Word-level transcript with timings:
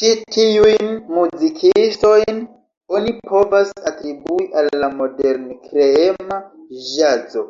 Ĉi 0.00 0.10
tiujn 0.36 0.92
muzikistojn 1.16 2.38
oni 2.98 3.12
povas 3.32 3.74
atribui 3.90 4.46
al 4.62 4.70
la 4.84 4.88
modern-kreema 5.02 6.40
ĵazo. 6.88 7.44